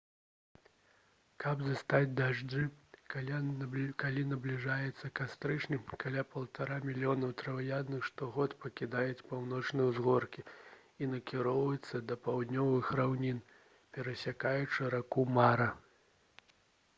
[1.43, 2.61] каб застаць дажджы
[4.03, 10.47] калі набліжаецца кастрычнік каля 1,5 мільёнаў траваедных штогод пакідаюць паўночныя ўзгоркі
[11.05, 13.45] і накіроўваюцца да паўднёвых раўнін
[14.01, 15.69] перасякаючы раку мара